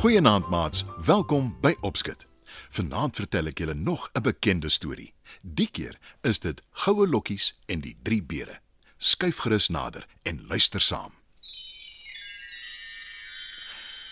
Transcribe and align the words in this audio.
Goeienaand 0.00 0.48
maats, 0.48 0.84
welkom 1.04 1.56
by 1.60 1.74
Opskit. 1.80 2.26
Vanaand 2.72 3.18
vertel 3.20 3.50
ek 3.50 3.58
julle 3.60 3.74
nog 3.74 4.08
'n 4.12 4.22
bekende 4.22 4.68
storie. 4.68 5.12
Die 5.42 5.68
keer 5.70 5.98
is 6.20 6.40
dit 6.40 6.62
Goue 6.70 7.06
Lokkies 7.06 7.52
en 7.66 7.80
die 7.80 7.96
drie 8.02 8.22
beere. 8.22 8.60
Skuif 9.00 9.38
gerus 9.40 9.68
nader 9.68 10.06
en 10.22 10.46
luister 10.46 10.80
saam. 10.80 11.12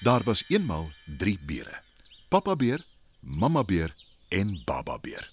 Daar 0.00 0.22
was 0.24 0.44
eenmal 0.48 0.92
drie 1.04 1.38
beere. 1.44 1.82
Pappa 2.28 2.56
beer, 2.56 2.84
mamma 3.20 3.64
beer 3.64 3.92
en 4.28 4.62
baba 4.64 4.98
beer. 4.98 5.30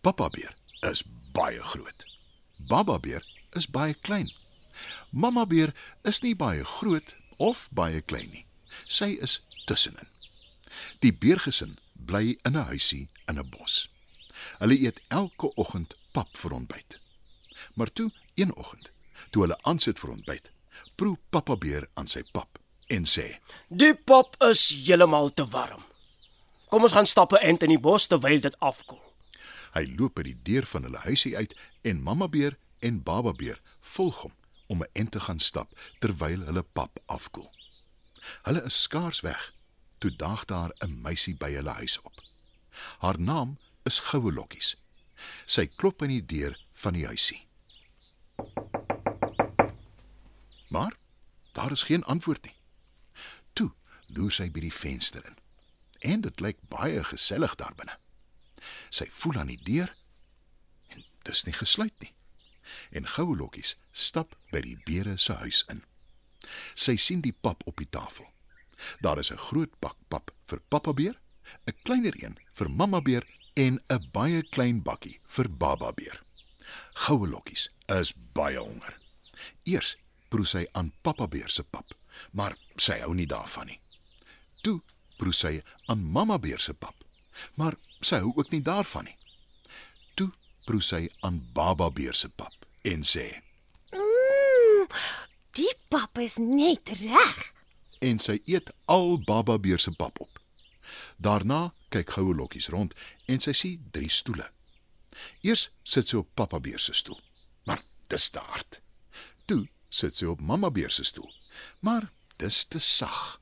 Pappa 0.00 0.28
beer 0.28 0.52
is 0.80 1.02
baie 1.32 1.62
groot. 1.62 2.04
Baba 2.68 2.98
beer 2.98 3.24
is 3.50 3.66
baie 3.66 3.94
klein. 3.94 4.28
Mamma 5.10 5.46
beer 5.46 5.72
is 6.02 6.20
nie 6.20 6.36
baie 6.36 6.64
groot 6.64 7.16
of 7.36 7.68
baie 7.72 8.02
klein 8.04 8.28
nie. 8.30 8.44
Sy 8.84 9.16
is 9.24 9.40
tussenin. 9.64 10.08
Die 11.00 11.14
beergesin 11.16 11.78
bly 11.94 12.36
in 12.44 12.56
'n 12.56 12.68
huisie 12.68 13.08
in 13.24 13.38
'n 13.38 13.48
bos. 13.48 13.88
Hulle 14.58 14.76
eet 14.76 15.00
elke 15.08 15.48
oggend 15.56 15.96
pap 16.12 16.36
vir 16.36 16.52
ontbyt. 16.52 17.00
Maar 17.74 17.92
toe 17.92 18.12
een 18.36 18.54
oggend, 18.56 18.92
toe 19.30 19.42
hulle 19.46 19.58
aansit 19.62 19.98
vir 19.98 20.12
ontbyt, 20.12 20.50
proe 20.96 21.16
pappa 21.30 21.56
beer 21.56 21.88
aan 21.94 22.08
sy 22.10 22.22
pap 22.32 22.60
en 22.92 23.06
sê: 23.08 23.26
Die 23.68 23.94
pap 23.94 24.36
is 24.44 24.68
heeltemal 24.84 25.32
te 25.34 25.46
warm. 25.50 25.82
Kom 26.70 26.82
ons 26.86 26.92
gaan 26.92 27.06
stap 27.06 27.32
'n 27.32 27.42
ent 27.42 27.62
in 27.62 27.74
die 27.74 27.82
bos 27.88 28.06
terwyl 28.06 28.40
dit 28.40 28.58
afkoel. 28.58 29.02
Hy 29.74 29.84
loop 29.98 30.14
by 30.14 30.22
die 30.22 30.38
deur 30.42 30.66
van 30.66 30.82
hulle 30.82 30.98
huisie 30.98 31.36
uit 31.36 31.54
en 31.82 32.02
mamma 32.02 32.28
beer 32.28 32.58
en 32.80 33.02
baba 33.02 33.32
beer 33.32 33.60
volg 33.80 34.22
hom 34.22 34.34
om 34.66 34.82
'n 34.82 34.90
ent 34.92 35.12
te 35.12 35.20
gaan 35.20 35.38
stap 35.38 35.72
terwyl 35.98 36.44
hulle 36.44 36.62
pap 36.62 36.98
afkoel. 37.06 37.50
Hulle 38.42 38.64
is 38.64 38.82
skaars 38.82 39.20
weg. 39.20 39.54
Toe 39.98 40.10
daag 40.16 40.44
daar 40.44 40.70
'n 40.80 41.00
meisie 41.02 41.36
by 41.36 41.52
hulle 41.52 41.70
huis 41.70 42.00
op. 42.00 42.22
Haar 42.98 43.20
naam 43.20 43.58
is 43.84 43.98
Goue 43.98 44.32
Lokkies. 44.32 44.76
Sy 45.46 45.66
klop 45.66 46.02
aan 46.02 46.08
die 46.08 46.26
deur 46.26 46.58
van 46.72 46.92
die 46.92 47.06
huisie. 47.06 47.45
Maar 50.68 50.96
daar 51.52 51.70
is 51.70 51.82
geen 51.82 52.04
antwoord 52.04 52.44
nie. 52.44 52.54
Toe 53.52 53.72
loer 54.06 54.32
sy 54.32 54.50
by 54.50 54.60
die 54.60 54.72
venster 54.74 55.24
in. 55.26 55.38
En 56.00 56.20
dit 56.20 56.40
lyk 56.40 56.58
baie 56.68 57.04
gesellig 57.04 57.54
daar 57.54 57.74
binne. 57.76 57.98
Sy 58.90 59.08
voel 59.10 59.40
aan 59.40 59.52
die 59.52 59.62
deur 59.62 59.92
en 60.92 61.04
dis 61.28 61.44
nie 61.46 61.54
gesluit 61.56 61.94
nie. 62.02 62.12
En 62.90 63.06
Goue 63.06 63.36
Lokkies 63.36 63.76
stap 63.92 64.34
by 64.50 64.60
die 64.60 64.78
beere 64.84 65.16
se 65.18 65.38
huis 65.42 65.62
in. 65.72 65.84
Sy 66.74 66.96
sien 66.96 67.22
die 67.22 67.34
pap 67.34 67.62
op 67.66 67.78
die 67.80 67.90
tafel. 67.90 68.26
Daar 69.00 69.18
is 69.18 69.30
'n 69.30 69.38
groot 69.48 69.72
bak 69.80 69.96
pap 70.08 70.30
vir 70.46 70.60
pappa 70.68 70.92
beer, 70.92 71.16
'n 71.66 71.74
kleiner 71.82 72.14
een 72.24 72.38
vir 72.52 72.70
mamma 72.70 73.00
beer 73.00 73.24
en 73.54 73.80
'n 73.88 74.10
baie 74.12 74.42
klein 74.42 74.82
bakkie 74.82 75.20
vir 75.24 75.48
baba 75.48 75.92
beer. 75.92 76.25
Goue 77.06 77.28
lokkies 77.28 77.68
is 77.98 78.12
baie 78.34 78.58
honger. 78.58 78.96
Eers 79.64 79.96
proe 80.28 80.46
sy 80.46 80.66
aan 80.72 80.92
pappa 81.02 81.26
beer 81.30 81.50
se 81.50 81.62
pap, 81.62 81.86
maar 82.32 82.56
sy 82.76 82.98
hou 83.02 83.14
nie 83.14 83.26
daarvan 83.30 83.66
nie. 83.70 83.80
Toe 84.62 84.80
proe 85.18 85.32
sy 85.32 85.60
aan 85.86 86.02
mamma 86.02 86.38
beer 86.38 86.60
se 86.60 86.74
pap, 86.74 87.04
maar 87.54 87.76
sy 88.00 88.20
hou 88.24 88.32
ook 88.36 88.50
nie 88.52 88.62
daarvan 88.64 89.04
nie. 89.08 89.16
Toe 90.14 90.30
proe 90.66 90.82
sy 90.82 91.06
aan 91.22 91.42
baba 91.54 91.90
beer 91.90 92.14
se 92.14 92.28
pap 92.28 92.66
en 92.84 93.04
sê: 93.04 93.28
Mm, 93.92 94.88
die 95.56 95.72
pap 95.88 96.18
is 96.18 96.36
net 96.38 96.90
reg. 97.00 97.52
en 98.00 98.18
sy 98.20 98.42
eet 98.44 98.70
al 98.92 99.16
Baba 99.24 99.56
Beer 99.58 99.80
se 99.80 99.90
pap 99.96 100.20
op. 100.20 100.40
Daarna 101.16 101.72
kyk 101.88 102.10
Goue 102.12 102.34
Lokkies 102.36 102.68
rond 102.68 102.92
en 103.26 103.40
sy 103.40 103.52
sien 103.56 103.86
drie 103.90 104.10
stoele. 104.12 104.50
Eers 105.40 105.70
sit 105.82 106.08
sy 106.08 106.20
op 106.20 106.28
Papa 106.34 106.60
Beer 106.60 106.78
se 106.82 106.92
stoel, 106.94 107.20
maar 107.64 107.82
dis 108.12 108.28
te 108.30 108.38
hard. 108.38 108.80
Toe 109.46 109.66
sit 109.88 110.16
sy 110.16 110.28
op 110.30 110.40
Mamma 110.40 110.70
Beer 110.70 110.90
se 110.90 111.04
stoel, 111.04 111.32
maar 111.80 112.10
dis 112.36 112.64
te 112.64 112.78
sag. 112.78 113.40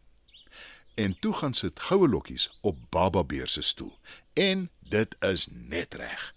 En 0.94 1.18
toe 1.18 1.32
gaan 1.32 1.54
sit 1.54 1.80
Goue 1.80 2.08
Lokkies 2.08 2.50
op 2.60 2.78
Baba 2.90 3.24
Beer 3.24 3.48
se 3.48 3.62
stoel 3.62 3.98
en 4.32 4.70
dit 4.80 5.16
is 5.20 5.46
net 5.50 5.94
reg. 5.94 6.34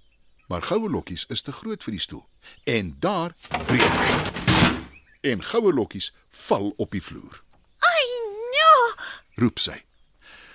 Maar 0.48 0.62
Goue 0.62 0.90
Lokkies 0.90 1.26
is 1.26 1.42
te 1.42 1.52
groot 1.52 1.84
vir 1.84 1.94
die 1.94 2.02
stoel 2.02 2.26
en 2.64 2.96
daar 3.00 3.36
breek 3.68 3.84
hy. 4.02 4.16
En 5.22 5.44
Goue 5.44 5.74
Lokkies 5.74 6.14
val 6.30 6.74
op 6.78 6.92
die 6.92 7.04
vloer 7.04 7.44
Ai, 7.86 8.08
nee. 8.54 9.06
roep 9.44 9.60
sy. 9.60 9.84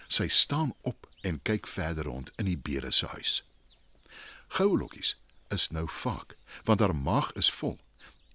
Sy 0.09 0.28
staan 0.28 0.75
op 0.81 1.06
en 1.22 1.38
kyk 1.42 1.66
verder 1.71 2.04
rond 2.10 2.32
in 2.37 2.50
die 2.50 2.59
beere 2.59 2.91
se 2.91 3.06
huis. 3.06 3.42
Goue 4.53 4.79
lokkies 4.79 5.17
is 5.49 5.71
nou 5.73 5.87
vaak 5.89 6.37
want 6.69 6.81
haar 6.81 6.93
maag 6.97 7.31
is 7.41 7.49
vol 7.61 7.79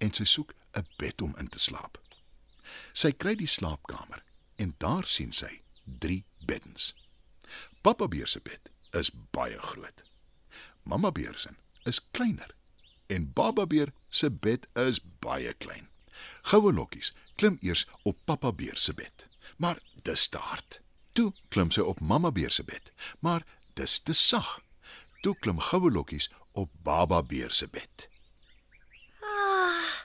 en 0.01 0.13
sy 0.17 0.25
soek 0.25 0.53
'n 0.79 0.87
bed 0.97 1.21
om 1.21 1.35
in 1.37 1.49
te 1.49 1.59
slaap. 1.59 1.97
Sy 2.93 3.11
kry 3.11 3.35
die 3.35 3.49
slaapkamer 3.57 4.23
en 4.57 4.73
daar 4.77 5.05
sien 5.05 5.31
sy 5.31 5.61
drie 5.85 6.25
beddens. 6.45 6.93
Pappa 7.81 8.07
beer 8.07 8.27
se 8.27 8.39
bed 8.39 8.69
is 8.91 9.11
baie 9.31 9.61
groot. 9.61 10.09
Mamma 10.83 11.11
beer 11.11 11.37
se 11.37 11.49
is 11.85 12.01
kleiner 12.11 12.55
en 13.07 13.31
baba 13.33 13.67
beer 13.67 13.93
se 14.09 14.29
bed 14.29 14.67
is 14.73 14.99
baie 15.19 15.53
klein. 15.53 15.89
Goue 16.41 16.73
lokkies 16.73 17.11
klim 17.35 17.57
eers 17.61 17.85
op 18.03 18.17
pappa 18.25 18.51
beer 18.51 18.77
se 18.77 18.93
bed, 18.93 19.25
maar 19.57 19.79
dis 20.03 20.27
te 20.27 20.37
hard. 20.37 20.81
Toe 21.13 21.31
klim 21.49 21.71
sy 21.71 21.81
op 21.81 21.99
mamma 21.99 22.31
beer 22.31 22.51
se 22.51 22.63
bed, 22.63 22.91
maar 23.19 23.45
dis 23.73 23.99
te 23.99 24.13
sag. 24.13 24.66
Toe 25.27 25.35
klim 25.43 25.57
goue 25.59 25.89
lokkies 25.91 26.29
op 26.55 26.71
baba 26.83 27.17
beer 27.21 27.51
se 27.51 27.67
bed. 27.67 28.05
Ah, 29.19 29.95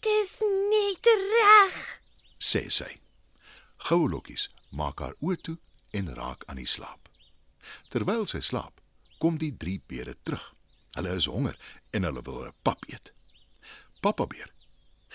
dis 0.00 0.38
net 0.70 1.08
reg. 1.32 1.74
sê 2.40 2.62
sy. 2.72 2.88
Goue 3.76 4.08
lokkies 4.08 4.46
maak 4.78 5.02
haar 5.04 5.18
oë 5.20 5.36
toe 5.44 5.58
en 5.92 6.08
raak 6.16 6.46
aan 6.48 6.62
die 6.62 6.70
slaap. 6.74 7.10
Terwyl 7.92 8.24
sy 8.32 8.40
slaap, 8.40 8.80
kom 9.20 9.36
die 9.36 9.52
drie 9.52 9.82
beere 9.86 10.16
terug. 10.22 10.48
Hulle 10.96 11.12
is 11.20 11.28
honger 11.28 11.60
en 11.92 12.08
hulle 12.08 12.24
wil 12.24 12.48
'n 12.48 12.56
pap 12.64 12.88
eet. 12.88 13.12
Pappa 14.00 14.24
beer 14.26 14.48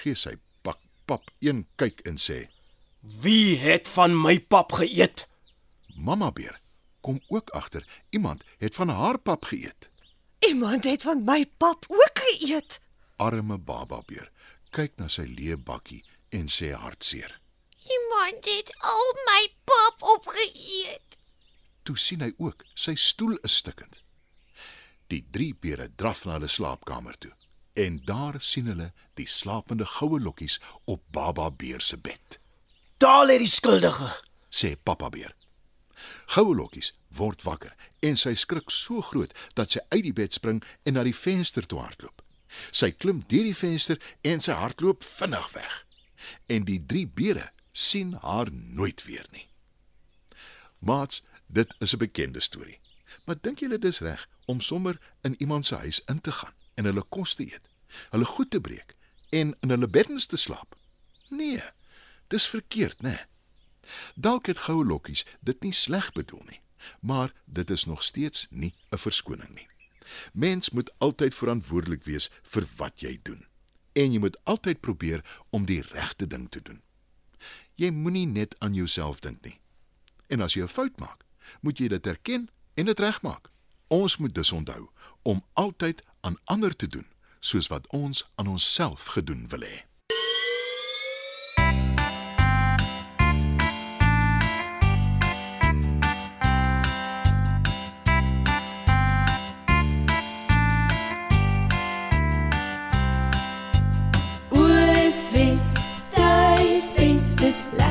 gee 0.03 0.13
sy 0.13 0.35
pak 0.61 0.77
pap 1.09 1.33
een 1.41 1.65
kyk 1.81 2.05
en 2.05 2.21
sê: 2.21 2.39
Wie 3.01 3.57
het 3.57 3.87
van 3.97 4.13
my 4.13 4.37
pap 4.39 4.77
geëet? 4.77 5.25
"Mamma 5.95 6.31
beer 6.31 6.61
kom 7.07 7.21
ook 7.31 7.49
agter 7.55 7.87
iemand 8.09 8.43
het 8.59 8.75
van 8.75 8.89
haar 8.89 9.17
pap 9.19 9.43
geëet." 9.51 9.89
Iemand 10.47 10.83
het 10.83 11.01
van 11.07 11.23
my 11.25 11.45
pap 11.57 11.85
ook 11.87 12.19
geëet. 12.27 12.79
Arme 13.17 13.57
baba 13.57 14.01
beer 14.05 14.29
kyk 14.75 14.97
na 14.99 15.07
sy 15.07 15.23
leë 15.25 15.57
bakkie 15.57 16.03
en 16.29 16.47
sê 16.51 16.73
hartseer. 16.75 17.39
Iemand 17.95 18.45
het 18.45 18.73
al 18.91 19.13
my 19.29 19.43
pap 19.69 20.03
opgeëet. 20.15 21.17
Toe 21.83 21.97
sien 21.97 22.21
hy 22.21 22.33
ook 22.37 22.65
sy 22.75 22.93
stoel 22.99 23.37
is 23.47 23.55
stukkend. 23.63 24.01
Die 25.07 25.23
drie 25.31 25.53
beere 25.55 25.87
draf 25.95 26.25
na 26.25 26.35
hulle 26.35 26.47
slaapkamer 26.51 27.15
toe 27.17 27.31
en 27.77 27.99
daar 28.05 28.35
sien 28.41 28.65
hulle 28.67 28.91
die 29.19 29.27
slapende 29.29 29.85
goue 29.85 30.19
lokkies 30.19 30.59
op 30.89 31.03
baba 31.13 31.49
beer 31.51 31.81
se 31.81 31.97
bed, 31.97 32.39
Daar 32.97 33.25
lê 33.29 33.37
die 33.37 33.47
skuldige. 33.47 34.07
sê 34.49 34.75
pappa 34.83 35.09
beer. 35.09 35.33
Goue 36.35 36.55
lokkies 36.55 36.93
word 37.17 37.43
wakker 37.43 37.73
en 38.05 38.17
sy 38.19 38.33
skrik 38.35 38.71
so 38.71 39.01
groot 39.01 39.33
dat 39.55 39.73
sy 39.73 39.81
uit 39.89 40.03
die 40.03 40.15
bed 40.15 40.33
spring 40.33 40.63
en 40.83 40.97
na 40.97 41.03
die 41.07 41.15
venster 41.15 41.65
toe 41.65 41.81
hardloop. 41.81 42.21
Sy 42.71 42.91
klim 42.91 43.23
deur 43.27 43.47
die 43.47 43.57
venster 43.57 43.99
en 44.21 44.43
sy 44.43 44.55
hardloop 44.55 45.03
vinnig 45.03 45.51
weg. 45.55 45.73
En 46.51 46.65
die 46.67 46.79
drie 46.85 47.07
beere 47.07 47.49
sien 47.71 48.15
haar 48.21 48.51
nooit 48.51 49.03
weer 49.05 49.25
nie. 49.31 49.47
Maats, 50.79 51.23
dit 51.47 51.73
is 51.79 51.93
'n 51.93 51.97
bekende 51.97 52.39
storie. 52.39 52.79
Maar 53.25 53.37
dink 53.41 53.59
julle 53.59 53.79
dis 53.79 53.99
reg 53.99 54.27
om 54.45 54.61
sommer 54.61 54.99
in 55.21 55.35
iemand 55.37 55.65
se 55.65 55.75
huis 55.75 56.01
in 56.05 56.21
te 56.21 56.31
gaan 56.31 56.53
en 56.75 56.85
hulle 56.85 57.03
kos 57.09 57.33
te 57.33 57.43
eet, 57.43 57.69
hulle 58.09 58.25
goed 58.25 58.51
te 58.51 58.61
breek 58.61 58.95
en 59.29 59.55
in 59.59 59.69
hulle 59.69 59.87
beddens 59.87 60.25
te 60.25 60.37
slaap? 60.37 60.75
Nee, 61.29 61.61
dis 62.27 62.47
verkeerd, 62.47 63.01
né? 63.01 63.09
Nee. 63.09 63.36
Dalk 64.15 64.45
het 64.47 64.57
goue 64.57 64.85
lokkies 64.85 65.25
dit 65.41 65.63
nie 65.63 65.73
sleg 65.73 66.11
bedoel 66.11 66.43
nie, 66.49 66.61
maar 66.99 67.33
dit 67.45 67.69
is 67.69 67.85
nog 67.85 68.03
steeds 68.03 68.47
nie 68.49 68.73
'n 68.91 68.97
verskoning 68.97 69.53
nie. 69.55 69.67
Mens 70.33 70.69
moet 70.69 70.91
altyd 70.97 71.35
verantwoordelik 71.35 72.03
wees 72.03 72.29
vir 72.41 72.67
wat 72.75 72.99
jy 72.99 73.19
doen. 73.23 73.45
En 73.93 74.11
jy 74.11 74.19
moet 74.19 74.37
altyd 74.43 74.79
probeer 74.79 75.25
om 75.49 75.65
die 75.65 75.81
regte 75.81 76.27
ding 76.27 76.49
te 76.49 76.61
doen. 76.61 76.81
Jy 77.75 77.89
moenie 77.89 78.27
net 78.27 78.55
aan 78.59 78.73
jouself 78.73 79.19
dink 79.19 79.43
nie. 79.45 79.59
En 80.27 80.41
as 80.41 80.53
jy 80.53 80.63
'n 80.63 80.67
fout 80.67 80.99
maak, 80.99 81.25
moet 81.61 81.77
jy 81.77 81.87
dit 81.87 82.07
erken 82.07 82.49
en 82.73 82.85
dit 82.85 82.99
regmaak. 82.99 83.49
Ons 83.87 84.17
moet 84.17 84.35
dus 84.35 84.51
onthou 84.51 84.89
om 85.21 85.43
altyd 85.53 86.03
aan 86.21 86.37
ander 86.43 86.75
te 86.75 86.87
doen 86.87 87.07
soos 87.39 87.67
wat 87.67 87.87
ons 87.87 88.25
aan 88.35 88.47
onsself 88.47 89.05
gedoen 89.05 89.47
wil 89.47 89.61
hê. 89.61 89.85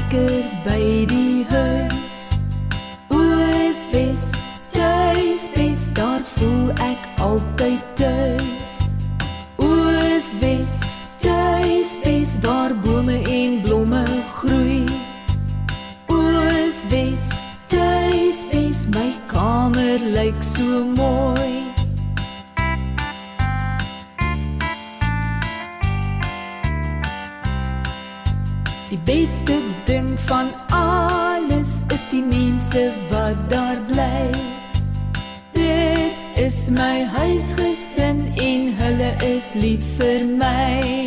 Lekker 0.06 0.44
by 0.64 1.06
die 1.06 1.44
huis. 1.48 2.30
Oos 3.10 3.78
wes, 3.90 4.30
tuis 4.70 5.48
wes, 5.54 5.92
daar 5.92 6.20
voel 6.36 6.70
ek 6.78 6.98
altyd 7.18 7.82
tuis. 7.94 8.80
Oos 9.56 10.28
wes, 10.40 10.78
tuis 11.20 11.96
wes, 12.04 12.36
waar 12.42 12.74
bome 12.84 13.22
en 13.22 13.60
blomme 13.62 14.04
groei. 14.36 14.84
Oos 16.06 16.84
wes, 16.90 17.28
tuis 17.66 18.44
wes, 18.52 18.86
my 18.94 19.10
kamer 19.26 19.98
lyk 20.14 20.42
so 20.42 20.84
mooi. 20.84 21.64
Die 28.86 28.98
beste 29.02 29.65
my 36.76 37.04
huisgesin 37.04 38.32
en 38.36 38.72
hulle 38.78 39.10
is 39.34 39.54
lief 39.54 39.84
vir 39.98 40.24
my. 40.26 41.05